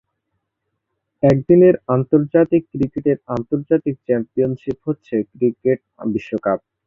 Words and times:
একদিনের 1.23 1.75
আন্তর্জাতিক 1.87 2.61
ক্রিকেটের 2.71 3.17
আন্তর্জাতিক 3.27 3.95
চ্যাম্পিয়নশীপ 4.07 4.77
হচ্ছে 4.87 5.15
ক্রিকেট 5.31 5.79
বিশ্বকাপ। 6.07 6.59